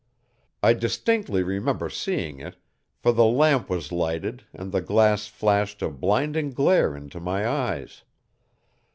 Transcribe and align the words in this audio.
"I 0.63 0.73
distinctly 0.73 1.43
remember 1.43 1.87
seeing 1.87 2.39
it, 2.39 2.55
for 2.97 3.11
the 3.11 3.23
lamp 3.25 3.69
was 3.69 3.91
lighted 3.91 4.41
and 4.51 4.71
the 4.71 4.81
glass 4.81 5.27
flashed 5.27 5.83
a 5.83 5.91
blinding 5.91 6.53
glare 6.53 6.95
into 6.95 7.19
my 7.19 7.47
eyes. 7.47 8.01